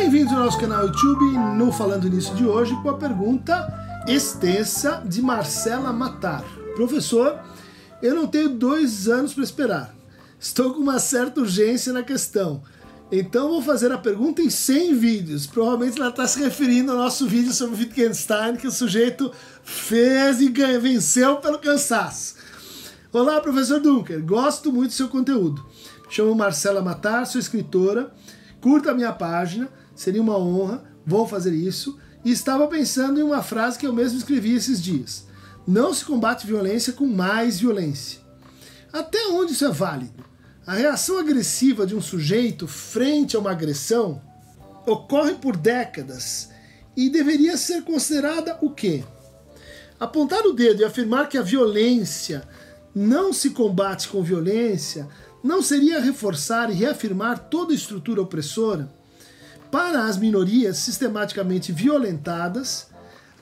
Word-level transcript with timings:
Bem-vindos 0.00 0.32
ao 0.32 0.44
nosso 0.44 0.60
canal 0.60 0.86
YouTube 0.86 1.36
no 1.56 1.72
Falando 1.72 2.08
Nisso 2.08 2.32
de 2.36 2.46
hoje 2.46 2.72
com 2.82 2.88
a 2.88 2.96
pergunta 2.96 4.04
extensa 4.06 5.02
de 5.04 5.20
Marcela 5.20 5.92
Matar. 5.92 6.44
Professor, 6.76 7.36
eu 8.00 8.14
não 8.14 8.28
tenho 8.28 8.48
dois 8.48 9.08
anos 9.08 9.34
para 9.34 9.42
esperar. 9.42 9.94
Estou 10.38 10.72
com 10.72 10.80
uma 10.80 11.00
certa 11.00 11.40
urgência 11.40 11.92
na 11.92 12.04
questão. 12.04 12.62
Então 13.10 13.48
vou 13.48 13.60
fazer 13.60 13.90
a 13.90 13.98
pergunta 13.98 14.40
em 14.40 14.48
100 14.48 14.94
vídeos. 14.94 15.48
Provavelmente 15.48 16.00
ela 16.00 16.10
está 16.10 16.28
se 16.28 16.38
referindo 16.38 16.92
ao 16.92 16.98
nosso 16.98 17.26
vídeo 17.26 17.52
sobre 17.52 17.80
Wittgenstein, 17.80 18.54
que 18.54 18.68
o 18.68 18.72
sujeito 18.72 19.32
fez 19.64 20.40
e 20.40 20.48
ganha, 20.48 20.78
venceu 20.78 21.38
pelo 21.38 21.58
cansaço. 21.58 22.36
Olá, 23.12 23.40
professor 23.40 23.80
Dunker. 23.80 24.24
Gosto 24.24 24.72
muito 24.72 24.90
do 24.90 24.96
seu 24.96 25.08
conteúdo. 25.08 25.66
Chamo 26.08 26.36
Marcela 26.36 26.80
Matar, 26.80 27.26
sou 27.26 27.40
escritora. 27.40 28.12
Curta 28.60 28.90
a 28.90 28.94
minha 28.94 29.12
página, 29.12 29.68
seria 29.98 30.22
uma 30.22 30.38
honra. 30.38 30.84
Vou 31.04 31.26
fazer 31.26 31.52
isso. 31.52 31.98
E 32.24 32.30
estava 32.30 32.68
pensando 32.68 33.18
em 33.18 33.22
uma 33.22 33.42
frase 33.42 33.78
que 33.78 33.86
eu 33.86 33.92
mesmo 33.92 34.18
escrevi 34.18 34.54
esses 34.54 34.80
dias. 34.80 35.26
Não 35.66 35.92
se 35.92 36.04
combate 36.04 36.46
violência 36.46 36.92
com 36.92 37.06
mais 37.06 37.58
violência. 37.58 38.20
Até 38.92 39.26
onde 39.26 39.52
isso 39.52 39.64
é 39.64 39.70
válido? 39.70 40.24
A 40.64 40.74
reação 40.74 41.18
agressiva 41.18 41.84
de 41.84 41.96
um 41.96 42.00
sujeito 42.00 42.66
frente 42.68 43.36
a 43.36 43.40
uma 43.40 43.50
agressão 43.50 44.22
ocorre 44.86 45.34
por 45.34 45.56
décadas 45.56 46.50
e 46.96 47.10
deveria 47.10 47.56
ser 47.56 47.82
considerada 47.82 48.56
o 48.62 48.70
quê? 48.70 49.04
Apontar 49.98 50.46
o 50.46 50.52
dedo 50.52 50.82
e 50.82 50.84
afirmar 50.84 51.28
que 51.28 51.36
a 51.36 51.42
violência 51.42 52.46
não 52.94 53.32
se 53.32 53.50
combate 53.50 54.08
com 54.08 54.22
violência 54.22 55.08
não 55.42 55.60
seria 55.60 56.00
reforçar 56.00 56.70
e 56.70 56.74
reafirmar 56.74 57.48
toda 57.48 57.72
a 57.72 57.76
estrutura 57.76 58.22
opressora? 58.22 58.96
Para 59.70 60.04
as 60.06 60.16
minorias 60.16 60.78
sistematicamente 60.78 61.72
violentadas, 61.72 62.86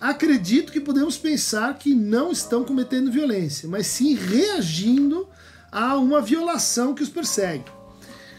acredito 0.00 0.72
que 0.72 0.80
podemos 0.80 1.16
pensar 1.16 1.78
que 1.78 1.94
não 1.94 2.32
estão 2.32 2.64
cometendo 2.64 3.12
violência, 3.12 3.68
mas 3.68 3.86
sim 3.86 4.14
reagindo 4.14 5.28
a 5.70 5.96
uma 5.96 6.20
violação 6.20 6.94
que 6.94 7.02
os 7.02 7.08
persegue. 7.08 7.64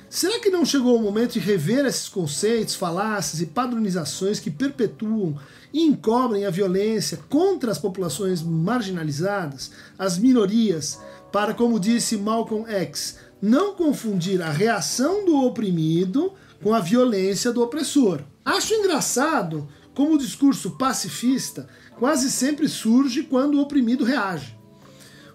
Será 0.09 0.39
que 0.39 0.49
não 0.49 0.65
chegou 0.65 0.97
o 0.97 1.01
momento 1.01 1.33
de 1.33 1.39
rever 1.39 1.85
esses 1.85 2.07
conceitos, 2.07 2.75
falácias 2.75 3.41
e 3.41 3.45
padronizações 3.45 4.39
que 4.39 4.49
perpetuam 4.49 5.37
e 5.73 5.83
encobrem 5.83 6.45
a 6.45 6.49
violência 6.49 7.19
contra 7.29 7.71
as 7.71 7.77
populações 7.77 8.41
marginalizadas, 8.41 9.71
as 9.99 10.17
minorias, 10.17 10.99
para, 11.31 11.53
como 11.53 11.79
disse 11.79 12.17
Malcolm 12.17 12.65
X, 12.69 13.17
não 13.41 13.75
confundir 13.75 14.41
a 14.41 14.49
reação 14.49 15.25
do 15.25 15.35
oprimido 15.45 16.33
com 16.61 16.73
a 16.73 16.79
violência 16.79 17.51
do 17.51 17.61
opressor? 17.61 18.21
Acho 18.43 18.73
engraçado 18.73 19.67
como 19.93 20.13
o 20.13 20.17
discurso 20.17 20.71
pacifista 20.71 21.67
quase 21.97 22.29
sempre 22.29 22.67
surge 22.69 23.23
quando 23.23 23.55
o 23.55 23.61
oprimido 23.61 24.03
reage. 24.03 24.57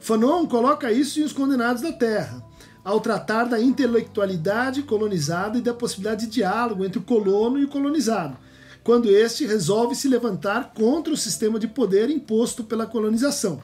Fanon 0.00 0.46
coloca 0.46 0.92
isso 0.92 1.20
em 1.20 1.24
Os 1.24 1.32
Condenados 1.32 1.82
da 1.82 1.92
Terra, 1.92 2.44
ao 2.84 3.00
tratar 3.00 3.44
da 3.44 3.60
intelectualidade 3.60 4.82
colonizada 4.82 5.58
e 5.58 5.62
da 5.62 5.72
possibilidade 5.72 6.26
de 6.26 6.32
diálogo 6.32 6.84
entre 6.84 6.98
o 6.98 7.02
colono 7.02 7.58
e 7.58 7.64
o 7.64 7.68
colonizado, 7.68 8.36
quando 8.82 9.10
este 9.10 9.46
resolve 9.46 9.94
se 9.94 10.08
levantar 10.08 10.72
contra 10.74 11.12
o 11.12 11.16
sistema 11.16 11.58
de 11.58 11.68
poder 11.68 12.10
imposto 12.10 12.64
pela 12.64 12.86
colonização. 12.86 13.62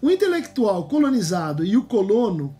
O 0.00 0.10
intelectual 0.10 0.88
colonizado 0.88 1.64
e 1.64 1.76
o 1.76 1.84
colono 1.84 2.56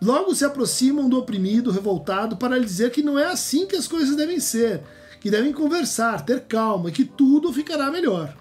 logo 0.00 0.34
se 0.34 0.44
aproximam 0.44 1.08
do 1.08 1.18
oprimido, 1.18 1.70
revoltado, 1.70 2.36
para 2.36 2.58
lhe 2.58 2.64
dizer 2.64 2.90
que 2.90 3.02
não 3.02 3.18
é 3.18 3.26
assim 3.26 3.66
que 3.66 3.76
as 3.76 3.88
coisas 3.88 4.16
devem 4.16 4.40
ser, 4.40 4.82
que 5.20 5.30
devem 5.30 5.52
conversar, 5.52 6.24
ter 6.24 6.40
calma 6.40 6.88
e 6.90 6.92
que 6.92 7.04
tudo 7.04 7.52
ficará 7.52 7.90
melhor. 7.90 8.34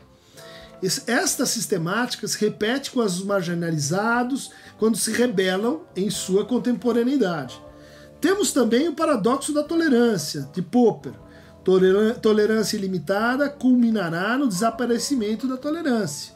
Esta 1.08 1.46
sistemática 1.46 2.28
se 2.28 2.38
repete 2.38 2.92
com 2.92 3.00
os 3.00 3.24
marginalizados 3.24 4.52
quando 4.78 4.98
se 4.98 5.12
rebelam 5.14 5.84
em 5.96 6.10
sua 6.10 6.46
contemporaneidade. 6.46 7.62
Temos 8.20 8.52
também 8.52 8.90
o 8.90 8.94
paradoxo 8.94 9.54
da 9.54 9.64
tolerância, 9.64 10.50
de 10.54 10.62
Popper. 10.62 11.14
Tolerância 12.22 12.76
ilimitada 12.76 13.50
culminará 13.50 14.38
no 14.38 14.48
desaparecimento 14.48 15.48
da 15.48 15.56
tolerância. 15.56 16.34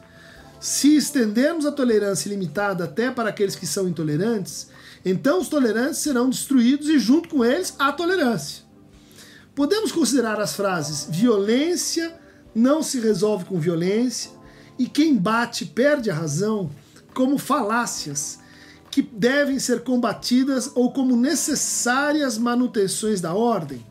Se 0.60 0.96
estendermos 0.96 1.66
a 1.66 1.72
tolerância 1.72 2.30
ilimitada 2.30 2.86
até 2.86 3.12
para 3.12 3.30
aqueles 3.30 3.56
que 3.56 3.68
são 3.68 3.88
intolerantes, 3.88 4.70
então 5.10 5.40
os 5.40 5.50
tolerantes 5.50 6.00
serão 6.00 6.30
destruídos 6.30 6.90
e, 6.90 7.00
junto 7.00 7.30
com 7.30 7.44
eles, 7.44 7.76
a 7.78 7.92
tolerância. 7.92 8.64
Podemos 9.56 9.92
considerar 9.92 10.40
as 10.40 10.56
frases 10.56 11.08
violência 11.10 12.16
não 12.58 12.82
se 12.82 13.00
resolve 13.00 13.46
com 13.46 13.60
violência, 13.60 14.32
e 14.80 14.88
quem 14.88 15.16
bate 15.16 15.66
perde 15.66 16.10
a 16.10 16.16
razão 16.16 16.72
como 17.14 17.38
falácias 17.38 18.40
que 18.90 19.02
devem 19.02 19.60
ser 19.60 19.84
combatidas 19.84 20.72
ou 20.74 20.92
como 20.92 21.16
necessárias 21.16 22.38
manutenções 22.38 23.22
da 23.22 23.34
ordem. 23.34 23.86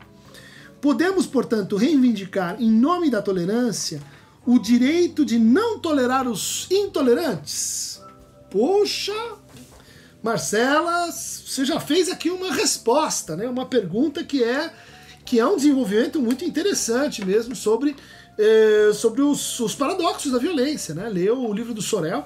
Podemos, 0.81 1.25
portanto, 1.25 1.77
reivindicar, 1.77 2.61
em 2.61 2.69
nome 2.69 3.09
da 3.09 3.21
tolerância, 3.21 4.01
o 4.45 4.59
direito 4.59 5.25
de 5.25 5.39
não 5.39 5.79
tolerar 5.79 6.27
os 6.27 6.67
intolerantes? 6.69 8.01
Poxa, 8.49 9.13
Marcela, 10.27 11.09
você 11.09 11.63
já 11.63 11.79
fez 11.79 12.09
aqui 12.09 12.29
uma 12.29 12.51
resposta, 12.51 13.33
né? 13.37 13.47
Uma 13.47 13.65
pergunta 13.65 14.25
que 14.25 14.43
é 14.43 14.69
que 15.23 15.39
é 15.39 15.45
um 15.45 15.55
desenvolvimento 15.55 16.21
muito 16.21 16.43
interessante 16.43 17.23
mesmo 17.23 17.55
sobre 17.55 17.95
é, 18.37 18.91
sobre 18.93 19.21
os, 19.21 19.59
os, 19.61 19.73
paradoxos 19.73 20.31
da 20.33 20.37
violência. 20.37 20.93
Né? 20.93 21.07
Leu 21.07 21.39
o 21.39 21.53
livro 21.53 21.73
do 21.73 21.81
Sorel 21.81 22.25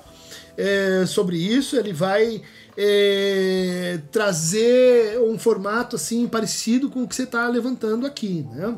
é, 0.57 1.05
sobre 1.05 1.37
isso, 1.37 1.77
ele 1.77 1.93
vai 1.93 2.41
é, 2.75 3.99
trazer 4.11 5.19
um 5.19 5.37
formato 5.37 5.95
assim 5.95 6.27
parecido 6.27 6.89
com 6.89 7.03
o 7.03 7.07
que 7.07 7.15
você 7.15 7.23
está 7.23 7.47
levantando 7.47 8.07
aqui. 8.07 8.47
Né? 8.51 8.77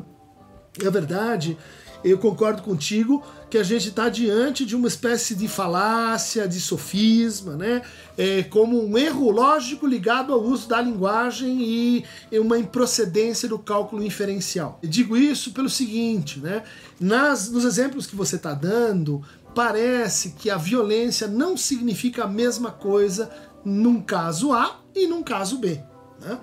É 0.84 0.90
verdade 0.90 1.56
eu 2.04 2.18
concordo 2.18 2.62
contigo 2.62 3.22
que 3.48 3.56
a 3.56 3.62
gente 3.62 3.88
está 3.88 4.08
diante 4.08 4.66
de 4.66 4.76
uma 4.76 4.88
espécie 4.88 5.34
de 5.34 5.48
falácia, 5.48 6.46
de 6.46 6.60
sofisma, 6.60 7.56
né? 7.56 7.82
É, 8.16 8.42
como 8.42 8.84
um 8.84 8.98
erro 8.98 9.30
lógico 9.30 9.86
ligado 9.86 10.32
ao 10.32 10.42
uso 10.42 10.68
da 10.68 10.80
linguagem 10.80 11.62
e 11.62 12.04
uma 12.38 12.58
improcedência 12.58 13.48
do 13.48 13.58
cálculo 13.58 14.04
inferencial. 14.04 14.78
Eu 14.82 14.88
digo 14.88 15.16
isso 15.16 15.52
pelo 15.52 15.70
seguinte, 15.70 16.40
né? 16.40 16.62
Nas, 17.00 17.50
nos 17.50 17.64
exemplos 17.64 18.06
que 18.06 18.14
você 18.14 18.36
está 18.36 18.52
dando, 18.52 19.22
parece 19.54 20.30
que 20.32 20.50
a 20.50 20.56
violência 20.56 21.26
não 21.26 21.56
significa 21.56 22.24
a 22.24 22.28
mesma 22.28 22.70
coisa 22.70 23.30
num 23.64 24.02
caso 24.02 24.52
A 24.52 24.80
e 24.94 25.06
num 25.06 25.22
caso 25.22 25.58
B. 25.58 25.80
Né? 26.20 26.38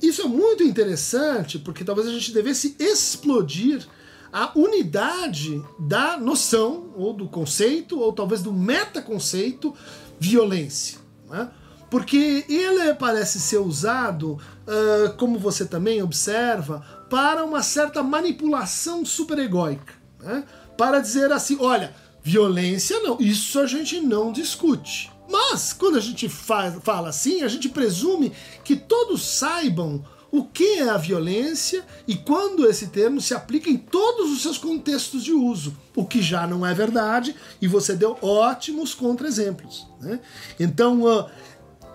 Isso 0.00 0.22
é 0.22 0.26
muito 0.26 0.62
interessante 0.62 1.58
porque 1.58 1.84
talvez 1.84 2.06
a 2.06 2.12
gente 2.12 2.32
devesse 2.32 2.76
explodir 2.78 3.86
a 4.32 4.52
unidade 4.56 5.62
da 5.78 6.16
noção, 6.16 6.90
ou 6.96 7.12
do 7.12 7.28
conceito, 7.28 7.98
ou 7.98 8.12
talvez 8.12 8.42
do 8.42 8.52
metaconceito 8.52 9.74
violência. 10.18 10.98
Né? 11.28 11.50
Porque 11.90 12.44
ele 12.48 12.94
parece 12.94 13.40
ser 13.40 13.58
usado, 13.58 14.32
uh, 14.32 15.14
como 15.16 15.38
você 15.38 15.64
também 15.64 16.02
observa, 16.02 16.84
para 17.08 17.44
uma 17.44 17.62
certa 17.62 18.02
manipulação 18.02 19.04
superegóica. 19.04 19.94
Né? 20.20 20.44
Para 20.76 21.00
dizer 21.00 21.32
assim: 21.32 21.56
olha, 21.60 21.94
violência 22.22 23.00
não, 23.00 23.18
isso 23.20 23.58
a 23.60 23.66
gente 23.66 24.00
não 24.00 24.32
discute. 24.32 25.12
Mas 25.28 25.72
quando 25.72 25.96
a 25.96 26.00
gente 26.00 26.28
fala 26.28 27.08
assim, 27.08 27.42
a 27.42 27.48
gente 27.48 27.68
presume 27.68 28.32
que 28.62 28.76
todos 28.76 29.24
saibam 29.24 30.04
o 30.38 30.44
que 30.44 30.80
é 30.80 30.88
a 30.88 30.96
violência 30.96 31.84
e 32.06 32.14
quando 32.14 32.66
esse 32.68 32.88
termo 32.88 33.20
se 33.20 33.34
aplica 33.34 33.70
em 33.70 33.76
todos 33.76 34.30
os 34.30 34.42
seus 34.42 34.58
contextos 34.58 35.24
de 35.24 35.32
uso, 35.32 35.76
o 35.94 36.04
que 36.04 36.20
já 36.20 36.46
não 36.46 36.66
é 36.66 36.74
verdade, 36.74 37.34
e 37.60 37.66
você 37.66 37.94
deu 37.94 38.18
ótimos 38.20 38.94
contra-exemplos. 38.94 39.86
Né? 40.00 40.20
Então, 40.58 41.28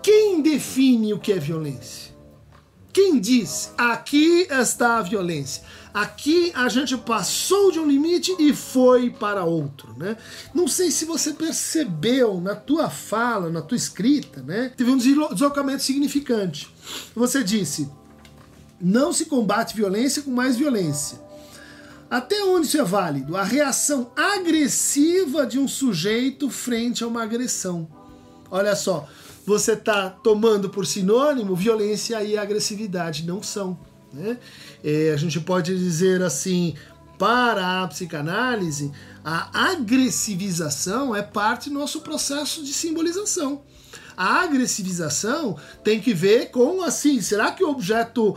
quem 0.02 0.42
define 0.42 1.14
o 1.14 1.18
que 1.18 1.32
é 1.32 1.38
violência? 1.38 2.12
Quem 2.92 3.18
diz 3.18 3.72
aqui 3.78 4.46
está 4.50 4.98
a 4.98 5.02
violência? 5.02 5.62
Aqui 5.94 6.52
a 6.54 6.68
gente 6.68 6.96
passou 6.96 7.70
de 7.70 7.78
um 7.78 7.86
limite 7.86 8.34
e 8.38 8.54
foi 8.54 9.10
para 9.10 9.44
outro, 9.44 9.94
né? 9.96 10.16
Não 10.54 10.66
sei 10.66 10.90
se 10.90 11.04
você 11.04 11.32
percebeu 11.32 12.40
na 12.40 12.54
tua 12.54 12.90
fala, 12.90 13.50
na 13.50 13.62
tua 13.62 13.76
escrita, 13.76 14.42
né? 14.42 14.72
Teve 14.76 14.90
um 14.90 14.96
deslocamento 14.96 15.82
significante. 15.82 16.68
Você 17.14 17.44
disse: 17.44 17.90
não 18.82 19.12
se 19.12 19.26
combate 19.26 19.76
violência 19.76 20.22
com 20.22 20.30
mais 20.30 20.56
violência. 20.56 21.20
Até 22.10 22.44
onde 22.44 22.66
isso 22.66 22.78
é 22.78 22.84
válido? 22.84 23.36
A 23.36 23.44
reação 23.44 24.10
agressiva 24.16 25.46
de 25.46 25.58
um 25.58 25.68
sujeito 25.68 26.50
frente 26.50 27.02
a 27.02 27.06
uma 27.06 27.22
agressão. 27.22 27.88
Olha 28.50 28.76
só, 28.76 29.08
você 29.46 29.72
está 29.72 30.10
tomando 30.10 30.68
por 30.68 30.84
sinônimo 30.86 31.54
violência 31.54 32.22
e 32.22 32.36
agressividade. 32.36 33.24
Não 33.24 33.42
são. 33.42 33.78
Né? 34.12 34.36
É, 34.84 35.12
a 35.14 35.16
gente 35.16 35.40
pode 35.40 35.74
dizer 35.78 36.20
assim, 36.20 36.74
para 37.18 37.82
a 37.82 37.88
psicanálise, 37.88 38.92
a 39.24 39.70
agressivização 39.70 41.16
é 41.16 41.22
parte 41.22 41.70
do 41.70 41.78
nosso 41.78 42.00
processo 42.00 42.62
de 42.62 42.74
simbolização. 42.74 43.62
A 44.16 44.42
agressivização 44.42 45.56
tem 45.82 46.00
que 46.00 46.12
ver 46.14 46.50
com 46.50 46.82
assim, 46.82 47.20
será 47.20 47.52
que 47.52 47.64
o 47.64 47.70
objeto 47.70 48.36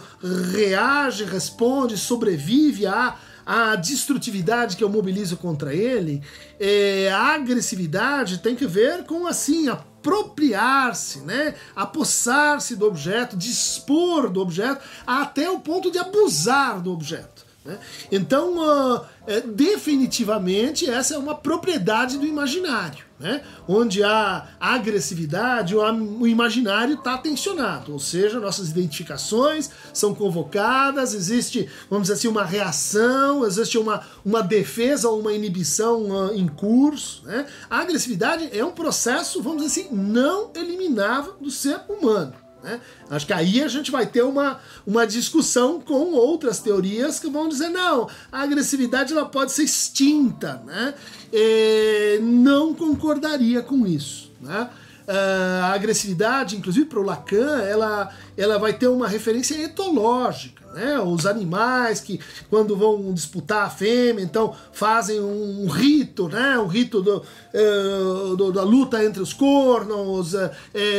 reage, 0.54 1.24
responde, 1.24 1.98
sobrevive 1.98 2.86
a 2.86 3.18
a 3.46 3.76
destrutividade 3.76 4.76
que 4.76 4.84
eu 4.84 4.90
mobilizo 4.90 5.38
contra 5.38 5.74
ele, 5.74 6.24
é, 6.60 7.12
a 7.12 7.36
agressividade 7.36 8.40
tem 8.40 8.56
que 8.56 8.66
ver 8.66 9.04
com 9.04 9.28
assim 9.28 9.70
apropriar-se, 9.70 11.20
né, 11.20 11.54
apossar-se 11.76 12.76
do 12.76 12.88
objeto, 12.88 13.38
dispor 13.38 14.30
do 14.30 14.42
objeto 14.42 14.84
até 15.06 15.50
o 15.50 15.60
ponto 15.60 15.92
de 15.92 16.00
abusar 16.00 16.82
do 16.82 16.92
objeto. 16.92 17.35
Né? 17.66 17.80
Então, 18.12 18.60
uh, 18.60 19.02
é, 19.26 19.42
definitivamente, 19.42 20.88
essa 20.88 21.16
é 21.16 21.18
uma 21.18 21.34
propriedade 21.34 22.16
do 22.16 22.26
imaginário, 22.28 23.04
né? 23.20 23.42
onde 23.68 24.04
a 24.04 24.48
agressividade, 24.60 25.76
o 25.76 26.28
imaginário 26.28 26.94
está 26.94 27.18
tensionado, 27.18 27.92
ou 27.92 27.98
seja, 27.98 28.40
nossas 28.40 28.70
identificações 28.70 29.72
são 29.92 30.14
convocadas, 30.14 31.16
existe, 31.16 31.68
vamos 31.90 32.04
dizer 32.04 32.14
assim, 32.14 32.28
uma 32.28 32.46
reação, 32.46 33.44
existe 33.44 33.80
uma, 33.80 34.04
uma 34.24 34.44
defesa 34.44 35.10
ou 35.10 35.20
uma 35.20 35.34
inibição 35.34 36.04
uh, 36.12 36.36
em 36.36 36.48
curso. 36.48 37.24
Né? 37.26 37.48
A 37.68 37.80
agressividade 37.80 38.48
é 38.56 38.64
um 38.64 38.74
processo, 38.74 39.42
vamos 39.42 39.64
dizer 39.64 39.82
assim, 39.82 39.96
não 39.96 40.52
eliminável 40.54 41.34
do 41.42 41.50
ser 41.50 41.82
humano. 41.90 42.45
Né? 42.66 42.82
Acho 43.12 43.28
que 43.28 43.34
aí 43.34 43.62
a 43.62 43.68
gente 43.68 43.92
vai 43.92 44.08
ter 44.08 44.24
uma, 44.24 44.60
uma 44.88 45.06
discussão 45.06 45.80
com 45.80 46.14
outras 46.14 46.58
teorias 46.58 47.20
que 47.20 47.30
vão 47.30 47.48
dizer 47.48 47.70
não, 47.70 48.10
a 48.32 48.42
agressividade 48.42 49.14
ela 49.14 49.26
pode 49.26 49.52
ser 49.52 49.64
extinta. 49.64 50.64
Né? 50.66 50.96
E 51.32 52.20
não 52.24 52.74
concordaria 52.74 53.62
com 53.62 53.86
isso. 53.86 54.32
Né? 54.42 54.68
Ah, 55.08 55.72
a 55.72 55.74
agressividade, 55.74 56.56
inclusive 56.56 56.86
para 56.86 57.00
o 57.00 57.04
Lacan, 57.04 57.62
ela, 57.62 58.12
ela 58.36 58.58
vai 58.58 58.74
ter 58.74 58.88
uma 58.88 59.08
referência 59.08 59.56
etológica. 59.62 60.66
Né? 60.74 61.00
Os 61.00 61.26
animais 61.26 62.02
que, 62.02 62.20
quando 62.50 62.76
vão 62.76 63.14
disputar 63.14 63.66
a 63.66 63.70
fêmea, 63.70 64.24
então 64.24 64.54
fazem 64.74 65.22
um 65.22 65.68
rito, 65.68 66.28
né? 66.28 66.58
um 66.58 66.68
rito 66.68 67.02
do, 67.02 67.18
uh, 67.22 68.36
do 68.36 68.52
da 68.52 68.64
luta 68.64 69.04
entre 69.04 69.22
os 69.22 69.32
cornos, 69.32 70.34
uh, 70.34 70.50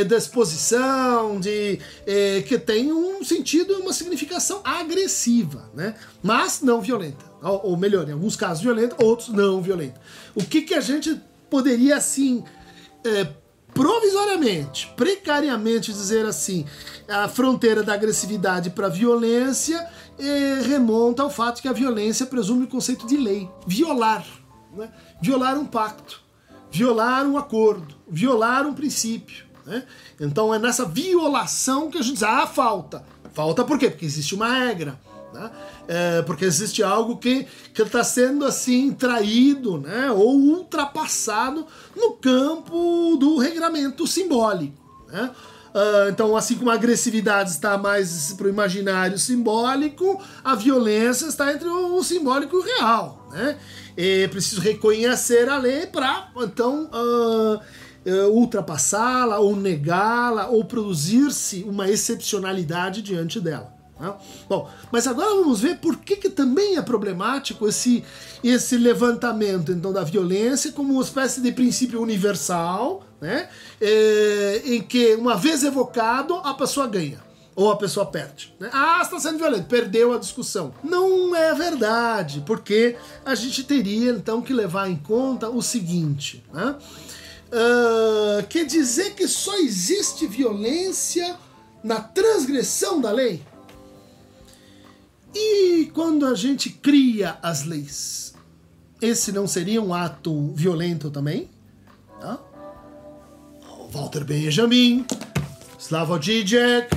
da 0.08 0.16
exposição, 0.16 1.40
de, 1.40 1.80
uh, 2.02 2.42
que 2.46 2.58
tem 2.58 2.92
um 2.92 3.24
sentido 3.24 3.72
e 3.72 3.76
uma 3.76 3.92
significação 3.92 4.60
agressiva, 4.64 5.68
né? 5.74 5.94
mas 6.22 6.62
não 6.62 6.80
violenta. 6.80 7.24
Ou, 7.42 7.70
ou 7.70 7.76
melhor, 7.76 8.08
em 8.08 8.12
alguns 8.12 8.36
casos 8.36 8.62
violenta, 8.62 8.96
outros 9.04 9.28
não 9.28 9.60
violenta. 9.60 10.00
O 10.34 10.44
que, 10.44 10.62
que 10.62 10.74
a 10.74 10.80
gente 10.80 11.20
poderia 11.50 11.96
assim 11.96 12.42
provisoriamente, 13.76 14.90
precariamente 14.96 15.92
dizer 15.92 16.24
assim, 16.24 16.64
a 17.06 17.28
fronteira 17.28 17.82
da 17.82 17.92
agressividade 17.92 18.70
para 18.70 18.86
a 18.86 18.90
violência 18.90 19.86
remonta 20.66 21.22
ao 21.22 21.28
fato 21.28 21.60
que 21.60 21.68
a 21.68 21.74
violência 21.74 22.24
presume 22.24 22.64
o 22.64 22.68
conceito 22.68 23.06
de 23.06 23.18
lei. 23.18 23.50
Violar. 23.66 24.24
Né? 24.74 24.90
Violar 25.20 25.58
um 25.58 25.66
pacto, 25.66 26.22
violar 26.70 27.26
um 27.26 27.36
acordo, 27.36 27.94
violar 28.08 28.66
um 28.66 28.72
princípio. 28.72 29.44
Né? 29.66 29.84
Então 30.18 30.54
é 30.54 30.58
nessa 30.58 30.86
violação 30.86 31.90
que 31.90 31.98
a 31.98 32.02
gente 32.02 32.14
diz, 32.14 32.22
ah, 32.22 32.46
falta. 32.46 33.04
Falta 33.34 33.62
por 33.62 33.78
quê? 33.78 33.90
Porque 33.90 34.06
existe 34.06 34.34
uma 34.34 34.48
regra. 34.48 34.98
Né? 35.36 35.50
É, 35.86 36.22
porque 36.22 36.44
existe 36.44 36.82
algo 36.82 37.18
que 37.18 37.46
está 37.76 38.02
sendo 38.02 38.44
assim 38.44 38.92
traído 38.92 39.78
né? 39.78 40.10
ou 40.10 40.34
ultrapassado 40.34 41.66
no 41.94 42.12
campo 42.12 43.16
do 43.18 43.38
regramento 43.38 44.06
simbólico. 44.06 44.82
Né? 45.08 45.30
Uh, 45.76 46.08
então, 46.08 46.34
assim 46.34 46.54
como 46.54 46.70
a 46.70 46.74
agressividade 46.74 47.50
está 47.50 47.76
mais 47.76 48.32
para 48.32 48.46
o 48.46 48.48
imaginário 48.48 49.18
simbólico, 49.18 50.18
a 50.42 50.54
violência 50.54 51.26
está 51.26 51.52
entre 51.52 51.68
o, 51.68 52.02
simbólico 52.02 52.56
e 52.56 52.58
o 52.58 52.62
real. 52.62 53.28
Né? 53.30 53.58
É 53.94 54.26
preciso 54.28 54.62
reconhecer 54.62 55.50
a 55.50 55.58
lei 55.58 55.86
para, 55.86 56.30
então, 56.38 56.88
uh, 56.90 57.60
uh, 58.10 58.30
ultrapassá-la, 58.30 59.38
ou 59.38 59.54
negá-la, 59.54 60.48
ou 60.48 60.64
produzir-se 60.64 61.62
uma 61.64 61.90
excepcionalidade 61.90 63.02
diante 63.02 63.38
dela. 63.38 63.75
Né? 63.98 64.14
Bom, 64.48 64.68
mas 64.92 65.06
agora 65.06 65.30
vamos 65.30 65.60
ver 65.60 65.78
por 65.78 65.96
que, 65.96 66.16
que 66.16 66.28
também 66.28 66.76
é 66.76 66.82
problemático 66.82 67.66
esse, 67.66 68.04
esse 68.44 68.76
levantamento 68.76 69.72
então 69.72 69.92
da 69.92 70.04
violência 70.04 70.72
como 70.72 70.92
uma 70.92 71.02
espécie 71.02 71.40
de 71.40 71.50
princípio 71.52 72.00
universal, 72.00 73.04
né? 73.20 73.48
É, 73.80 74.62
em 74.64 74.82
que 74.82 75.14
uma 75.14 75.36
vez 75.36 75.64
evocado 75.64 76.34
a 76.36 76.52
pessoa 76.54 76.86
ganha 76.86 77.24
ou 77.54 77.70
a 77.72 77.76
pessoa 77.76 78.04
perde. 78.04 78.54
Né? 78.60 78.68
Ah, 78.70 79.00
está 79.02 79.18
sendo 79.18 79.38
violento, 79.38 79.66
perdeu 79.66 80.12
a 80.12 80.18
discussão. 80.18 80.74
Não 80.84 81.34
é 81.34 81.54
verdade, 81.54 82.44
porque 82.46 82.96
a 83.24 83.34
gente 83.34 83.64
teria 83.64 84.10
então 84.10 84.42
que 84.42 84.52
levar 84.52 84.90
em 84.90 84.96
conta 84.96 85.48
o 85.48 85.62
seguinte, 85.62 86.44
né? 86.52 86.76
Uh, 87.46 88.44
quer 88.48 88.66
dizer 88.66 89.14
que 89.14 89.26
só 89.26 89.56
existe 89.56 90.26
violência 90.26 91.36
na 91.82 92.00
transgressão 92.00 93.00
da 93.00 93.10
lei? 93.10 93.40
E 95.38 95.90
quando 95.92 96.24
a 96.24 96.34
gente 96.34 96.70
cria 96.70 97.38
as 97.42 97.64
leis, 97.64 98.34
esse 99.02 99.30
não 99.32 99.46
seria 99.46 99.82
um 99.82 99.92
ato 99.92 100.52
violento 100.54 101.10
também? 101.10 101.50
Walter 103.92 104.24
Benjamin, 104.24 105.04
Slavoj 105.78 106.22
Žižek, 106.22 106.88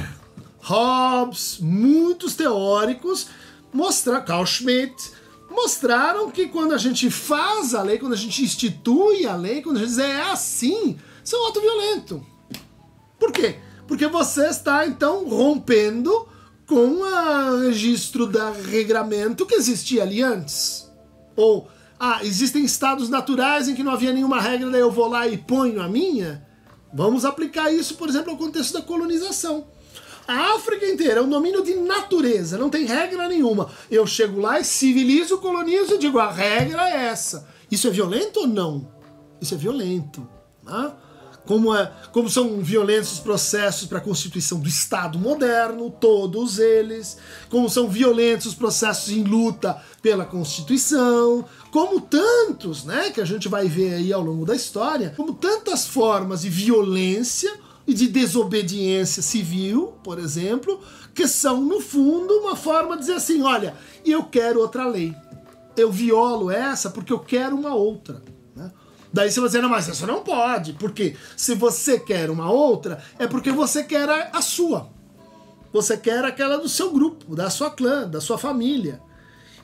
Hobbes, 0.59 1.59
muitos 1.59 2.35
teóricos, 2.35 3.27
mostrar, 3.73 4.21
Carl 4.21 4.45
Schmitt, 4.45 5.11
mostraram 5.49 6.31
que 6.31 6.47
quando 6.47 6.73
a 6.73 6.77
gente 6.77 7.11
faz 7.11 7.75
a 7.75 7.81
lei, 7.81 7.97
quando 7.97 8.13
a 8.13 8.17
gente 8.17 8.41
institui 8.41 9.25
a 9.25 9.35
lei, 9.35 9.61
quando 9.61 9.77
a 9.77 9.79
gente 9.79 9.89
diz 9.89 9.97
é 9.97 10.21
assim, 10.21 10.97
isso 11.23 11.35
é 11.35 11.39
um 11.39 11.47
ato 11.47 11.59
violento. 11.59 12.25
Por 13.19 13.33
quê? 13.33 13.57
Porque 13.85 14.07
você 14.07 14.47
está 14.47 14.87
então 14.87 15.27
rompendo 15.27 16.28
com 16.69 17.01
o 17.01 17.61
registro 17.61 18.27
da 18.27 18.51
regramento 18.51 19.43
que 19.43 19.55
existia 19.55 20.03
ali 20.03 20.21
antes. 20.21 20.87
Ou, 21.35 21.67
ah, 21.99 22.19
existem 22.23 22.63
estados 22.63 23.09
naturais 23.09 23.67
em 23.67 23.73
que 23.73 23.81
não 23.81 23.91
havia 23.91 24.13
nenhuma 24.13 24.39
regra, 24.39 24.69
daí 24.69 24.79
eu 24.79 24.91
vou 24.91 25.07
lá 25.07 25.27
e 25.27 25.35
ponho 25.35 25.81
a 25.81 25.87
minha. 25.87 26.45
Vamos 26.93 27.25
aplicar 27.25 27.73
isso, 27.73 27.95
por 27.95 28.07
exemplo, 28.07 28.29
ao 28.29 28.37
contexto 28.37 28.73
da 28.73 28.83
colonização. 28.83 29.65
A 30.27 30.53
África 30.57 30.85
inteira 30.85 31.21
é 31.21 31.23
um 31.23 31.29
domínio 31.29 31.63
de 31.63 31.73
natureza, 31.73 32.55
não 32.55 32.69
tem 32.69 32.85
regra 32.85 33.27
nenhuma. 33.27 33.71
Eu 33.89 34.05
chego 34.05 34.39
lá 34.39 34.59
e 34.59 34.63
civilizo, 34.63 35.39
colonizo 35.39 35.95
e 35.95 35.97
digo: 35.97 36.19
a 36.19 36.31
regra 36.31 36.87
é 36.87 37.07
essa. 37.07 37.47
Isso 37.71 37.87
é 37.87 37.89
violento 37.89 38.41
ou 38.41 38.47
não? 38.47 38.87
Isso 39.41 39.55
é 39.55 39.57
violento. 39.57 40.27
Né? 40.63 40.91
Como, 41.49 41.73
é, 41.73 41.91
como 42.11 42.29
são 42.29 42.61
violentos 42.61 43.13
os 43.13 43.19
processos 43.19 43.87
para 43.87 43.97
a 43.97 44.01
constituição 44.01 44.59
do 44.59 44.69
Estado 44.69 45.17
moderno, 45.17 45.89
todos 45.89 46.59
eles, 46.59 47.17
como 47.49 47.67
são 47.67 47.89
violentos 47.89 48.45
os 48.45 48.53
processos 48.53 49.09
em 49.09 49.23
luta 49.23 49.81
pela 49.99 50.25
Constituição, 50.25 51.43
como 51.71 52.01
tantos, 52.01 52.83
né, 52.83 53.09
que 53.09 53.19
a 53.19 53.25
gente 53.25 53.47
vai 53.47 53.67
ver 53.67 53.95
aí 53.95 54.13
ao 54.13 54.21
longo 54.21 54.45
da 54.45 54.55
história, 54.55 55.11
como 55.17 55.33
tantas 55.33 55.87
formas 55.87 56.41
de 56.41 56.51
violência 56.51 57.51
e 57.87 57.95
de 57.95 58.07
desobediência 58.07 59.23
civil, 59.23 59.95
por 60.03 60.19
exemplo, 60.19 60.79
que 61.15 61.27
são 61.27 61.65
no 61.65 61.81
fundo 61.81 62.31
uma 62.41 62.55
forma 62.55 62.93
de 62.93 62.99
dizer 62.99 63.15
assim, 63.15 63.41
olha, 63.41 63.73
eu 64.05 64.21
quero 64.21 64.59
outra 64.59 64.85
lei. 64.87 65.15
Eu 65.75 65.91
violo 65.91 66.51
essa 66.51 66.91
porque 66.91 67.11
eu 67.11 67.17
quero 67.17 67.55
uma 67.55 67.73
outra. 67.73 68.21
Daí 69.11 69.31
você 69.31 69.39
vai 69.39 69.49
dizer, 69.49 69.61
não, 69.61 69.69
mas 69.69 69.87
isso 69.87 70.05
não 70.05 70.23
pode, 70.23 70.73
porque 70.73 71.15
se 71.35 71.55
você 71.55 71.99
quer 71.99 72.29
uma 72.29 72.51
outra, 72.51 73.01
é 73.17 73.27
porque 73.27 73.51
você 73.51 73.83
quer 73.83 74.07
a, 74.07 74.29
a 74.33 74.41
sua. 74.41 74.89
Você 75.73 75.97
quer 75.97 76.23
aquela 76.23 76.57
do 76.57 76.69
seu 76.69 76.91
grupo, 76.91 77.35
da 77.35 77.49
sua 77.49 77.71
clã, 77.71 78.07
da 78.07 78.21
sua 78.21 78.37
família. 78.37 79.01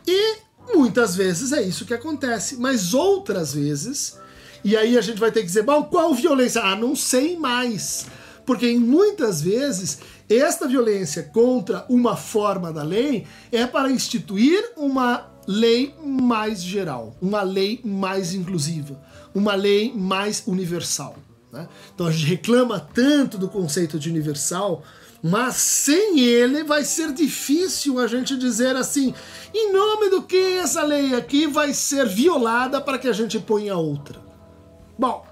E 0.07 0.37
muitas 0.73 1.15
vezes 1.15 1.51
é 1.51 1.61
isso 1.61 1.85
que 1.85 1.93
acontece, 1.93 2.57
mas 2.57 2.93
outras 2.93 3.53
vezes, 3.53 4.17
e 4.63 4.75
aí 4.75 4.97
a 4.97 5.01
gente 5.01 5.19
vai 5.19 5.31
ter 5.31 5.41
que 5.41 5.47
dizer, 5.47 5.63
bom, 5.63 5.83
qual 5.83 6.13
violência? 6.13 6.61
Ah, 6.61 6.75
não 6.75 6.95
sei 6.95 7.37
mais. 7.37 8.07
Porque 8.45 8.71
muitas 8.75 9.41
vezes 9.41 9.99
esta 10.29 10.67
violência 10.67 11.23
contra 11.23 11.85
uma 11.89 12.15
forma 12.15 12.73
da 12.73 12.83
lei 12.83 13.27
é 13.51 13.65
para 13.65 13.91
instituir 13.91 14.71
uma 14.75 15.34
lei 15.47 15.93
mais 16.03 16.61
geral, 16.63 17.15
uma 17.21 17.41
lei 17.41 17.79
mais 17.83 18.33
inclusiva, 18.33 18.99
uma 19.33 19.55
lei 19.55 19.93
mais 19.93 20.43
universal. 20.47 21.15
Né? 21.51 21.67
Então 21.93 22.07
a 22.07 22.11
gente 22.11 22.25
reclama 22.25 22.79
tanto 22.79 23.37
do 23.37 23.47
conceito 23.47 23.97
de 23.97 24.09
universal 24.09 24.83
Mas 25.27 25.55
sem 25.55 26.19
ele 26.19 26.63
vai 26.63 26.83
ser 26.83 27.11
difícil 27.11 27.99
a 27.99 28.05
gente 28.05 28.37
dizer 28.37 28.75
assim, 28.75 29.11
em 29.51 29.73
nome 29.73 30.11
do 30.11 30.21
que 30.21 30.37
essa 30.37 30.83
lei 30.83 31.15
aqui 31.15 31.47
vai 31.47 31.73
ser 31.73 32.05
violada 32.07 32.79
para 32.79 32.99
que 32.99 33.07
a 33.07 33.11
gente 33.11 33.39
ponha 33.39 33.75
outra. 33.75 34.19
Bom, 34.99 35.25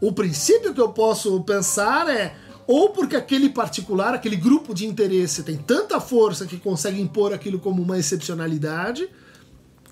o 0.00 0.12
princípio 0.12 0.72
que 0.72 0.80
eu 0.80 0.90
posso 0.90 1.42
pensar 1.42 2.08
é 2.08 2.36
ou 2.68 2.90
porque 2.90 3.16
aquele 3.16 3.48
particular, 3.48 4.14
aquele 4.14 4.36
grupo 4.36 4.72
de 4.72 4.86
interesse 4.86 5.42
tem 5.42 5.56
tanta 5.56 6.00
força 6.00 6.46
que 6.46 6.56
consegue 6.56 7.00
impor 7.00 7.32
aquilo 7.32 7.58
como 7.58 7.82
uma 7.82 7.98
excepcionalidade, 7.98 9.08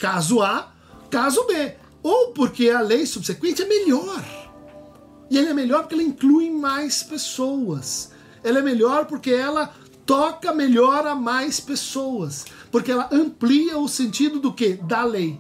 caso 0.01 0.41
A, 0.43 0.73
caso 1.11 1.47
B, 1.47 1.75
ou 2.03 2.33
porque 2.33 2.71
a 2.71 2.81
lei 2.81 3.05
subsequente 3.05 3.63
é 3.63 3.67
melhor. 3.67 4.25
E 5.31 5.39
ela 5.39 5.51
é 5.51 5.55
melhor 5.55 5.83
porque 5.83 5.95
ela 5.95 6.03
inclui 6.03 6.51
mais 6.51 7.03
pessoas. 7.03 8.11
Ela 8.43 8.59
é 8.61 8.63
melhor 8.63 9.05
porque 9.05 9.31
ela 9.31 9.73
toca 10.07 10.53
melhor 10.53 11.07
a 11.07 11.15
mais 11.15 11.61
pessoas, 11.61 12.47
porque 12.73 12.91
ela 12.91 13.09
amplia 13.13 13.79
o 13.79 13.87
sentido 13.87 14.41
do 14.41 14.53
que? 14.53 14.73
Da 14.75 15.05
lei. 15.05 15.39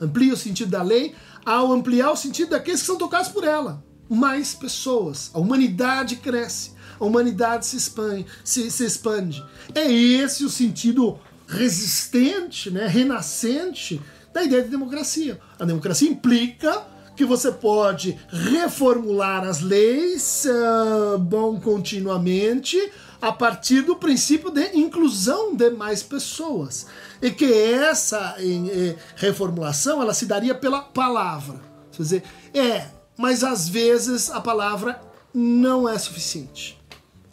Amplia 0.00 0.32
o 0.32 0.36
sentido 0.36 0.70
da 0.70 0.82
lei 0.82 1.14
ao 1.44 1.70
ampliar 1.70 2.10
o 2.10 2.16
sentido 2.16 2.50
daqueles 2.50 2.80
que 2.80 2.86
são 2.86 2.96
tocados 2.96 3.28
por 3.28 3.44
ela. 3.44 3.84
Mais 4.08 4.54
pessoas. 4.54 5.30
A 5.34 5.38
humanidade 5.38 6.16
cresce. 6.16 6.72
A 6.98 7.04
humanidade 7.04 7.66
se 7.66 7.76
expande. 7.76 8.26
Se, 8.42 8.70
se 8.70 8.84
expande. 8.84 9.44
É 9.74 9.90
esse 9.92 10.44
o 10.44 10.50
sentido 10.50 11.18
resistente, 11.52 12.70
né, 12.70 12.86
renascente 12.86 14.00
da 14.32 14.42
ideia 14.42 14.62
de 14.62 14.70
democracia. 14.70 15.38
A 15.58 15.64
democracia 15.64 16.08
implica 16.08 16.86
que 17.14 17.24
você 17.24 17.52
pode 17.52 18.18
reformular 18.28 19.44
as 19.44 19.60
leis 19.60 20.46
uh, 20.46 21.18
bom 21.18 21.60
continuamente 21.60 22.78
a 23.20 23.30
partir 23.30 23.82
do 23.82 23.94
princípio 23.94 24.50
de 24.50 24.76
inclusão 24.76 25.54
de 25.54 25.70
mais 25.70 26.02
pessoas 26.02 26.86
e 27.20 27.30
que 27.30 27.44
essa 27.44 28.34
em, 28.38 28.96
reformulação 29.14 30.02
ela 30.02 30.14
se 30.14 30.26
daria 30.26 30.54
pela 30.54 30.80
palavra. 30.80 31.60
Quer 31.92 32.02
dizer, 32.02 32.22
é, 32.54 32.86
mas 33.16 33.44
às 33.44 33.68
vezes 33.68 34.30
a 34.30 34.40
palavra 34.40 35.00
não 35.32 35.88
é 35.88 35.96
suficiente. 35.98 36.80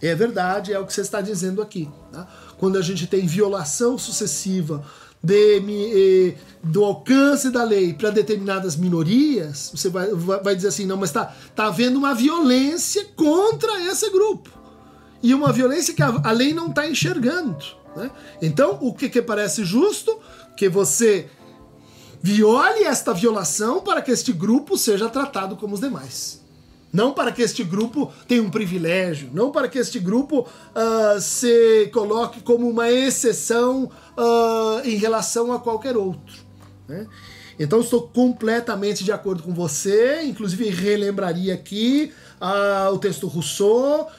É 0.01 0.13
verdade, 0.13 0.71
é 0.71 0.79
o 0.79 0.85
que 0.85 0.93
você 0.93 1.01
está 1.01 1.21
dizendo 1.21 1.61
aqui. 1.61 1.89
Tá? 2.11 2.27
Quando 2.59 2.77
a 2.77 2.81
gente 2.81 3.07
tem 3.07 3.25
violação 3.25 3.97
sucessiva 3.97 4.85
de, 5.23 6.35
do 6.63 6.83
alcance 6.83 7.49
da 7.49 7.63
lei 7.63 7.93
para 7.93 8.09
determinadas 8.09 8.75
minorias, 8.75 9.71
você 9.73 9.89
vai, 9.89 10.09
vai 10.13 10.55
dizer 10.55 10.67
assim, 10.69 10.85
não, 10.85 10.97
mas 10.97 11.09
está 11.09 11.33
tá 11.55 11.67
havendo 11.67 11.97
uma 11.97 12.13
violência 12.13 13.05
contra 13.15 13.81
esse 13.81 14.09
grupo. 14.09 14.49
E 15.21 15.33
uma 15.33 15.51
violência 15.51 15.93
que 15.93 16.01
a, 16.01 16.21
a 16.23 16.31
lei 16.31 16.53
não 16.53 16.67
está 16.67 16.87
enxergando. 16.87 17.57
Né? 17.95 18.09
Então, 18.41 18.77
o 18.81 18.93
que, 18.93 19.09
que 19.09 19.21
parece 19.21 19.65
justo? 19.65 20.17
Que 20.55 20.69
você 20.69 21.29
viole 22.21 22.83
esta 22.83 23.13
violação 23.13 23.81
para 23.81 24.01
que 24.01 24.11
este 24.11 24.31
grupo 24.31 24.77
seja 24.77 25.09
tratado 25.09 25.55
como 25.55 25.73
os 25.73 25.81
demais. 25.81 26.41
Não 26.91 27.13
para 27.13 27.31
que 27.31 27.41
este 27.41 27.63
grupo 27.63 28.11
tenha 28.27 28.41
um 28.41 28.49
privilégio, 28.49 29.29
não 29.31 29.51
para 29.51 29.67
que 29.67 29.77
este 29.77 29.99
grupo 29.99 30.39
uh, 30.41 31.21
se 31.21 31.89
coloque 31.93 32.41
como 32.41 32.67
uma 32.67 32.89
exceção 32.89 33.91
uh, 34.17 34.81
em 34.83 34.95
relação 34.95 35.53
a 35.53 35.59
qualquer 35.59 35.95
outro. 35.95 36.35
Né? 36.87 37.05
Então 37.59 37.81
estou 37.81 38.07
completamente 38.07 39.03
de 39.03 39.11
acordo 39.11 39.43
com 39.43 39.53
você, 39.53 40.23
inclusive 40.23 40.69
relembraria 40.69 41.53
aqui 41.53 42.11
uh, 42.41 42.93
o 42.93 42.97
texto 42.97 43.27
Rousseau 43.27 44.09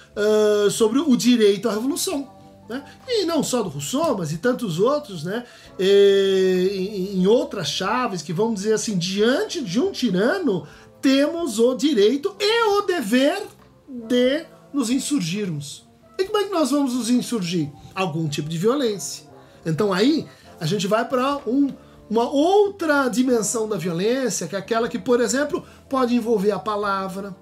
sobre 0.71 0.99
o 0.99 1.17
direito 1.17 1.69
à 1.69 1.73
revolução. 1.73 2.41
Né? 2.71 2.85
E 3.09 3.25
não 3.25 3.43
só 3.43 3.65
do 3.65 3.69
Rousseau, 3.69 4.17
mas 4.17 4.31
e 4.31 4.39
tantos 4.39 4.79
outros, 4.79 5.25
né? 5.25 5.45
E, 5.77 7.11
em, 7.17 7.27
outras 7.27 7.67
chaves 7.67 8.23
que 8.23 8.33
vão 8.33 8.55
dizer 8.55 8.75
assim, 8.75 8.97
diante 8.97 9.61
de 9.61 9.81
um 9.81 9.91
tirano, 9.91 10.65
temos 11.01 11.59
o 11.59 11.75
direito 11.75 12.35
e 12.39 12.63
o 12.79 12.83
dever 12.83 13.43
de 13.89 14.45
nos 14.73 14.91
insurgirmos. 14.91 15.87
E 16.19 16.25
como 16.25 16.39
é 16.39 16.45
que 16.45 16.53
nós 16.53 16.71
vamos 16.71 16.95
nos 16.95 17.09
insurgir? 17.11 17.71
Algum 17.95 18.29
tipo 18.29 18.49
de 18.49 18.59
violência. 18.59 19.25
Então 19.65 19.93
aí 19.93 20.27
a 20.61 20.67
gente 20.67 20.87
vai 20.87 21.09
para 21.09 21.39
um, 21.47 21.69
uma 22.09 22.29
outra 22.29 23.09
dimensão 23.09 23.69
da 23.69 23.77
violência, 23.77 24.47
que 24.47 24.55
é 24.55 24.59
aquela 24.59 24.89
que, 24.89 24.99
por 24.99 25.21
exemplo, 25.21 25.65
pode 25.89 26.15
envolver 26.15 26.51
a 26.51 26.59
palavra, 26.59 27.35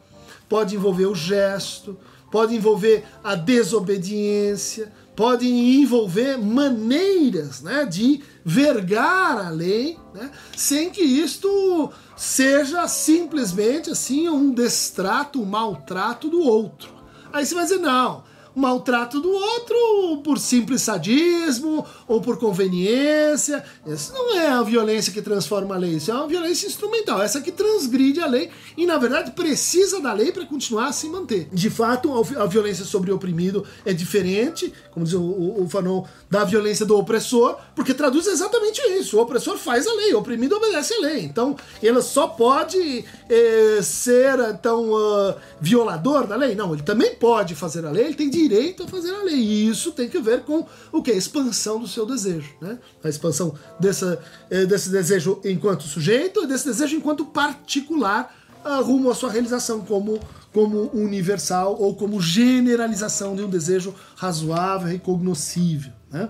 pode 0.48 0.76
envolver 0.76 1.06
o 1.06 1.14
gesto, 1.14 1.98
pode 2.30 2.54
envolver 2.54 3.04
a 3.24 3.34
desobediência, 3.34 4.92
pode 5.18 5.48
envolver 5.48 6.38
maneiras 6.38 7.60
né, 7.60 7.84
de 7.84 8.22
vergar 8.44 9.36
a 9.36 9.48
lei, 9.48 9.98
né, 10.14 10.30
sem 10.56 10.90
que 10.90 11.02
isto 11.02 11.90
seja 12.16 12.86
simplesmente 12.86 13.90
assim 13.90 14.28
um 14.28 14.52
destrato, 14.52 15.42
um 15.42 15.44
maltrato 15.44 16.30
do 16.30 16.40
outro. 16.40 16.90
Aí 17.32 17.44
você 17.44 17.52
vai 17.52 17.64
dizer, 17.64 17.80
não, 17.80 18.22
maltrato 18.58 19.20
do 19.20 19.30
outro 19.30 20.20
por 20.22 20.38
simples 20.38 20.82
sadismo 20.82 21.86
ou 22.06 22.20
por 22.20 22.38
conveniência. 22.38 23.64
Isso 23.86 24.12
não 24.12 24.36
é 24.36 24.48
a 24.48 24.62
violência 24.62 25.12
que 25.12 25.22
transforma 25.22 25.74
a 25.74 25.78
lei, 25.78 25.92
isso 25.92 26.10
é 26.10 26.14
uma 26.14 26.26
violência 26.26 26.66
instrumental, 26.66 27.22
essa 27.22 27.40
que 27.40 27.52
transgride 27.52 28.20
a 28.20 28.26
lei 28.26 28.50
e, 28.76 28.84
na 28.84 28.98
verdade, 28.98 29.30
precisa 29.30 30.00
da 30.00 30.12
lei 30.12 30.32
para 30.32 30.44
continuar 30.44 30.88
a 30.88 30.92
se 30.92 31.08
manter. 31.08 31.48
De 31.52 31.70
fato, 31.70 32.12
a 32.36 32.46
violência 32.46 32.84
sobre 32.84 33.12
o 33.12 33.16
oprimido 33.16 33.64
é 33.84 33.92
diferente, 33.92 34.72
como 34.90 35.04
diz 35.04 35.14
o, 35.14 35.22
o, 35.22 35.64
o 35.64 35.68
Fanon, 35.68 36.04
da 36.28 36.44
violência 36.44 36.84
do 36.84 36.98
opressor, 36.98 37.56
porque 37.74 37.94
traduz 37.94 38.26
exatamente 38.26 38.80
isso. 38.98 39.16
O 39.16 39.20
opressor 39.20 39.56
faz 39.56 39.86
a 39.86 39.92
lei, 39.94 40.12
o 40.14 40.18
oprimido 40.18 40.56
obedece 40.56 40.94
a 40.94 41.00
lei. 41.00 41.20
Então, 41.20 41.56
ele 41.82 42.02
só 42.02 42.26
pode 42.26 43.04
eh, 43.28 43.80
ser 43.82 44.38
então 44.50 44.90
uh, 44.90 45.34
violador 45.60 46.26
da 46.26 46.36
lei? 46.36 46.54
Não, 46.54 46.72
ele 46.72 46.82
também 46.82 47.14
pode 47.14 47.54
fazer 47.54 47.86
a 47.86 47.90
lei, 47.90 48.06
ele 48.06 48.14
tem 48.14 48.28
direito 48.28 48.47
a 48.82 48.88
fazer 48.88 49.12
a 49.12 49.22
lei. 49.22 49.36
E 49.36 49.68
isso 49.68 49.92
tem 49.92 50.08
que 50.08 50.18
ver 50.20 50.42
com 50.42 50.66
o 50.92 51.02
que? 51.02 51.10
A 51.10 51.14
expansão 51.14 51.80
do 51.80 51.88
seu 51.88 52.06
desejo. 52.06 52.50
Né? 52.60 52.78
A 53.02 53.08
expansão 53.08 53.54
dessa, 53.78 54.20
eh, 54.50 54.66
desse 54.66 54.90
desejo 54.90 55.40
enquanto 55.44 55.84
sujeito 55.84 56.44
e 56.44 56.46
desse 56.46 56.66
desejo 56.66 56.96
enquanto 56.96 57.24
particular 57.24 58.34
uh, 58.64 58.82
rumo 58.82 59.10
à 59.10 59.14
sua 59.14 59.30
realização 59.30 59.80
como, 59.80 60.20
como 60.52 60.90
universal 60.92 61.76
ou 61.80 61.94
como 61.94 62.20
generalização 62.20 63.34
de 63.36 63.42
um 63.42 63.48
desejo 63.48 63.94
razoável 64.16 64.92
e 64.92 64.98
cognoscível. 64.98 65.92
Né? 66.10 66.28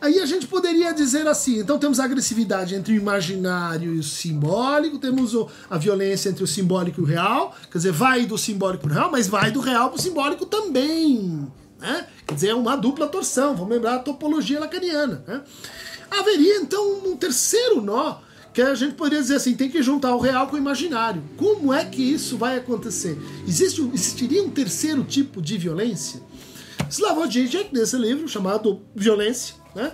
Aí 0.00 0.18
a 0.18 0.26
gente 0.26 0.46
poderia 0.46 0.92
dizer 0.92 1.26
assim: 1.28 1.58
então 1.58 1.78
temos 1.78 2.00
a 2.00 2.04
agressividade 2.04 2.74
entre 2.74 2.94
o 2.94 2.96
imaginário 2.96 3.94
e 3.94 3.98
o 3.98 4.02
simbólico, 4.02 4.98
temos 4.98 5.32
a 5.68 5.76
violência 5.76 6.30
entre 6.30 6.42
o 6.42 6.46
simbólico 6.46 7.00
e 7.00 7.04
o 7.04 7.06
real, 7.06 7.54
quer 7.70 7.78
dizer, 7.78 7.92
vai 7.92 8.24
do 8.24 8.38
simbólico 8.38 8.84
para 8.84 8.92
o 8.92 8.94
real, 8.94 9.10
mas 9.10 9.28
vai 9.28 9.50
do 9.50 9.60
real 9.60 9.90
para 9.90 9.98
o 9.98 10.02
simbólico 10.02 10.46
também. 10.46 11.46
Né? 11.78 12.06
Quer 12.26 12.34
dizer, 12.34 12.48
é 12.48 12.54
uma 12.54 12.76
dupla 12.76 13.06
torção, 13.06 13.54
vamos 13.54 13.72
lembrar 13.72 13.96
a 13.96 13.98
topologia 13.98 14.60
lacaniana. 14.60 15.22
Né? 15.26 15.42
Haveria 16.10 16.56
então 16.56 17.02
um 17.06 17.16
terceiro 17.16 17.80
nó 17.80 18.18
que 18.52 18.60
a 18.60 18.74
gente 18.74 18.94
poderia 18.94 19.22
dizer 19.22 19.36
assim, 19.36 19.54
tem 19.54 19.70
que 19.70 19.82
juntar 19.82 20.14
o 20.14 20.18
real 20.18 20.48
com 20.48 20.56
o 20.56 20.58
imaginário. 20.58 21.22
Como 21.36 21.72
é 21.72 21.84
que 21.84 22.02
isso 22.02 22.36
vai 22.36 22.56
acontecer? 22.58 23.16
Existe, 23.46 23.80
existiria 23.94 24.42
um 24.42 24.50
terceiro 24.50 25.04
tipo 25.04 25.40
de 25.40 25.56
violência? 25.56 26.20
Slavoj 26.90 27.30
Žižek, 27.30 27.72
nesse 27.72 27.96
livro 27.96 28.28
chamado 28.28 28.82
Violência, 28.94 29.54
né? 29.74 29.92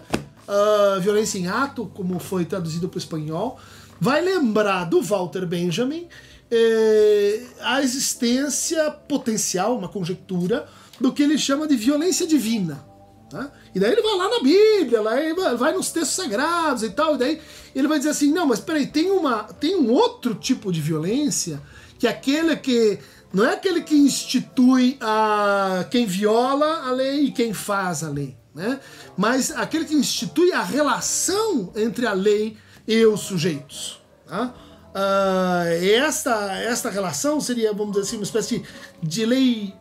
Uh, 0.48 1.00
Violência 1.00 1.38
em 1.38 1.46
Ato, 1.46 1.90
como 1.94 2.18
foi 2.18 2.44
traduzido 2.44 2.88
para 2.88 2.96
o 2.96 2.98
espanhol, 2.98 3.58
vai 4.00 4.22
lembrar 4.22 4.84
do 4.84 5.02
Walter 5.02 5.44
Benjamin 5.46 6.08
eh, 6.50 7.42
a 7.60 7.82
existência 7.82 8.90
potencial, 8.90 9.76
uma 9.76 9.88
conjectura, 9.88 10.66
do 11.00 11.12
que 11.12 11.22
ele 11.22 11.36
chama 11.36 11.66
de 11.66 11.76
violência 11.76 12.26
divina. 12.26 12.84
Tá? 13.28 13.50
E 13.74 13.80
daí 13.80 13.92
ele 13.92 14.02
vai 14.02 14.16
lá 14.16 14.28
na 14.28 14.40
Bíblia, 14.40 15.00
lá 15.00 15.14
vai, 15.34 15.56
vai 15.56 15.72
nos 15.72 15.90
textos 15.90 16.14
sagrados 16.14 16.84
e 16.84 16.90
tal, 16.90 17.16
e 17.16 17.18
daí 17.18 17.40
ele 17.74 17.88
vai 17.88 17.98
dizer 17.98 18.10
assim: 18.10 18.32
não, 18.32 18.46
mas 18.46 18.60
peraí, 18.60 18.86
tem, 18.86 19.10
uma, 19.10 19.44
tem 19.44 19.76
um 19.76 19.90
outro 19.90 20.34
tipo 20.34 20.72
de 20.72 20.80
violência 20.80 21.60
que 21.98 22.06
é 22.06 22.10
aquele 22.10 22.56
que 22.56 22.98
não 23.32 23.44
é 23.44 23.54
aquele 23.54 23.82
que 23.82 23.96
institui 23.96 24.96
a 25.00 25.86
quem 25.90 26.06
viola 26.06 26.86
a 26.86 26.92
lei 26.92 27.24
e 27.24 27.32
quem 27.32 27.52
faz 27.52 28.04
a 28.04 28.08
lei 28.08 28.36
né? 28.56 28.80
mas 29.18 29.50
aquele 29.50 29.84
que 29.84 29.94
institui 29.94 30.50
a 30.52 30.62
relação 30.62 31.70
entre 31.76 32.06
a 32.06 32.14
lei 32.14 32.56
e 32.88 33.04
os 33.04 33.20
sujeitos. 33.20 34.00
Tá? 34.26 34.54
Uh, 34.94 35.84
esta, 35.84 36.54
esta 36.54 36.88
relação 36.88 37.38
seria, 37.38 37.70
vamos 37.74 37.92
dizer 37.92 38.04
assim, 38.04 38.16
uma 38.16 38.24
espécie 38.24 38.62
de 39.02 39.26
lei 39.26 39.74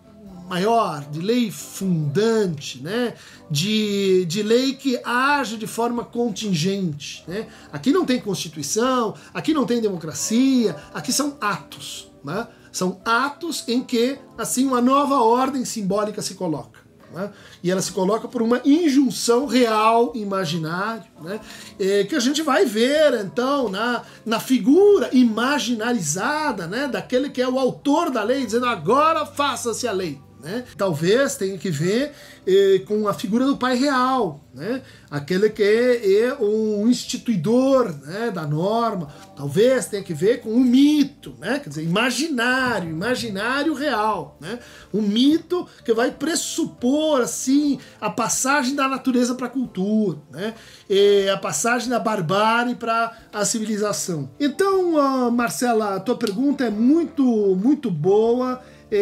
maior, 0.48 1.04
de 1.10 1.20
lei 1.20 1.52
fundante, 1.52 2.82
né? 2.82 3.14
de, 3.50 4.25
de 4.25 4.44
lei 4.44 4.74
que 4.74 5.00
age 5.04 5.58
de 5.58 5.68
forma 5.68 6.04
contingente. 6.04 7.24
Né? 7.28 7.48
Aqui 7.72 7.92
não 7.92 8.06
tem 8.06 8.20
constituição, 8.20 9.16
aqui 9.34 9.54
não 9.54 9.66
tem 9.66 9.82
democracia, 9.82 10.75
aqui 10.94 11.12
são 11.12 11.38
atos. 11.42 12.12
Né? 12.24 12.48
São 12.72 13.00
atos 13.06 13.64
em 13.68 13.84
que 13.84 14.18
assim 14.38 14.66
uma 14.66 14.82
nova 14.82 15.22
ordem 15.22 15.66
simbólica 15.66 16.22
se 16.22 16.36
coloca. 16.36 16.86
Né? 17.16 17.32
E 17.64 17.72
ela 17.72 17.82
se 17.82 17.94
coloca 17.94 18.28
por 18.28 18.42
uma 18.42 18.62
injunção 18.66 19.46
real, 19.46 20.12
imaginário, 20.16 21.06
né? 21.22 21.40
É, 21.80 22.04
que 22.04 22.14
a 22.14 22.20
gente 22.20 22.42
vai 22.42 22.66
ver 22.66 23.14
então 23.14 23.70
na, 23.70 24.04
na 24.25 24.38
figura 24.38 25.10
imaginarizada 25.14 26.68
né? 26.68 26.90
daquele 26.90 27.30
que 27.30 27.42
é 27.42 27.48
o 27.48 27.58
autor 27.58 28.12
da 28.12 28.22
lei, 28.22 28.46
dizendo 28.46 28.66
agora 28.66 29.25
faça-se 29.25 29.88
a 29.88 29.94
lei. 29.94 30.20
Né? 30.46 30.64
Talvez 30.78 31.36
tenha 31.36 31.58
que 31.58 31.72
ver 31.72 32.12
eh, 32.46 32.80
com 32.86 33.08
a 33.08 33.16
figura 33.16 33.48
do 33.48 33.58
pai 33.58 33.75
real, 33.75 34.46
né? 34.54 34.84
aquele 35.10 35.50
que 35.50 35.64
é 35.64 36.36
um 36.40 36.88
instituidor 36.88 37.92
né, 38.06 38.30
da 38.30 38.46
norma. 38.46 39.08
Talvez 39.36 39.88
tenha 39.88 40.04
que 40.04 40.14
ver 40.14 40.42
com 40.42 40.50
o 40.50 40.60
mito, 40.60 41.36
né? 41.40 41.58
quer 41.58 41.70
dizer, 41.70 41.84
imaginário, 41.84 42.92
imaginário 42.92 43.74
real. 43.74 44.38
Né? 44.40 44.60
Um 44.94 45.02
mito 45.02 45.68
que 45.84 45.96
vai 45.96 46.12
pressupor 46.12 47.22
assim 47.22 47.80
a 48.00 48.12
passagem 48.12 48.75
da 48.75 48.88
natureza 48.88 49.34
para 49.34 49.48
a 49.48 49.50
cultura, 49.50 50.20
né? 50.32 50.54
E 50.88 51.28
a 51.28 51.38
passagem 51.38 51.90
da 51.90 52.00
barbárie 52.00 52.75
para 52.75 53.18
a 53.34 53.44
civilização. 53.44 54.30
Então, 54.40 54.94
uh, 54.94 55.32
Marcela, 55.32 55.96
a 55.96 56.00
tua 56.00 56.16
pergunta 56.16 56.64
é 56.64 56.70
muito, 56.70 57.24
muito 57.56 57.90
boa 57.90 58.62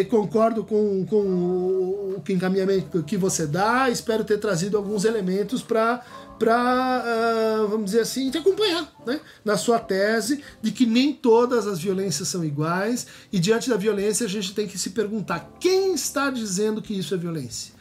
concordo 0.10 0.64
com, 0.64 1.06
com 1.06 1.18
o 1.18 2.24
encaminhamento 2.30 3.04
que 3.04 3.18
você 3.18 3.46
dá, 3.46 3.90
espero 3.90 4.24
ter 4.24 4.40
trazido 4.40 4.78
alguns 4.78 5.04
elementos 5.04 5.62
para 5.62 6.02
para, 6.40 7.04
uh, 7.64 7.68
vamos 7.68 7.86
dizer 7.86 8.02
assim, 8.02 8.30
te 8.30 8.38
acompanhar 8.38 8.92
né? 9.06 9.22
na 9.46 9.56
sua 9.56 9.80
tese 9.80 10.44
de 10.62 10.72
que 10.72 10.86
nem 10.86 11.14
todas 11.14 11.68
as 11.68 11.80
violências 11.80 12.28
são 12.28 12.44
iguais 12.44 13.08
e 13.32 13.40
diante 13.40 13.70
da 13.70 13.78
violência 13.78 14.26
a 14.26 14.30
gente 14.30 14.54
tem 14.54 14.68
que 14.68 14.78
se 14.78 14.90
perguntar 14.90 15.52
quem 15.60 15.94
está 15.94 16.30
dizendo 16.30 16.82
que 16.82 16.98
isso 16.98 17.14
é 17.14 17.18
violência. 17.18 17.73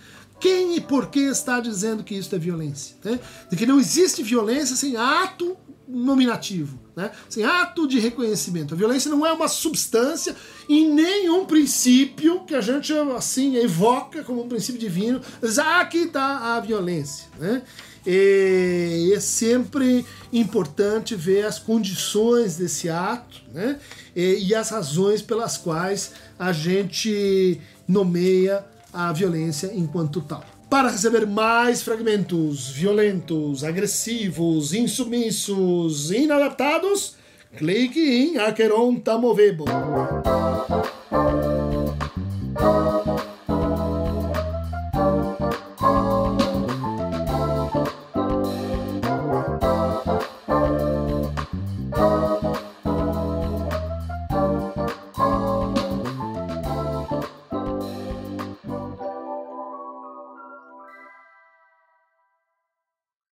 Quem 0.42 0.74
e 0.74 0.80
por 0.80 1.06
que 1.06 1.20
está 1.20 1.60
dizendo 1.60 2.02
que 2.02 2.16
isso 2.16 2.34
é 2.34 2.38
violência? 2.38 2.96
Né? 3.04 3.20
De 3.48 3.56
que 3.56 3.64
não 3.64 3.78
existe 3.78 4.24
violência 4.24 4.74
sem 4.74 4.96
ato 4.96 5.56
nominativo, 5.86 6.80
né? 6.96 7.12
sem 7.28 7.44
ato 7.44 7.86
de 7.86 8.00
reconhecimento. 8.00 8.74
A 8.74 8.76
violência 8.76 9.08
não 9.08 9.24
é 9.24 9.32
uma 9.32 9.46
substância 9.46 10.34
e 10.68 10.84
nenhum 10.84 11.44
princípio 11.44 12.40
que 12.40 12.56
a 12.56 12.60
gente 12.60 12.92
assim 13.16 13.54
evoca 13.54 14.24
como 14.24 14.42
um 14.42 14.48
princípio 14.48 14.80
divino. 14.80 15.20
Diz, 15.40 15.60
ah, 15.60 15.78
aqui 15.78 15.98
está 15.98 16.56
a 16.56 16.58
violência. 16.58 17.28
Né? 17.38 17.62
E 18.04 19.12
é 19.14 19.20
sempre 19.20 20.04
importante 20.32 21.14
ver 21.14 21.46
as 21.46 21.60
condições 21.60 22.56
desse 22.56 22.88
ato 22.88 23.42
né? 23.54 23.78
e, 24.16 24.48
e 24.48 24.54
as 24.56 24.70
razões 24.70 25.22
pelas 25.22 25.56
quais 25.56 26.10
a 26.36 26.52
gente 26.52 27.60
nomeia 27.86 28.71
a 28.92 29.12
violência 29.12 29.70
enquanto 29.74 30.20
tal. 30.20 30.44
Para 30.68 30.90
receber 30.90 31.26
mais 31.26 31.82
fragmentos 31.82 32.70
violentos, 32.70 33.62
agressivos, 33.62 34.72
insubmissos, 34.72 36.10
inadaptados, 36.10 37.16
clique 37.56 38.00
em 38.00 38.38
Acheron 38.38 38.96
Tamovebo. 38.96 39.64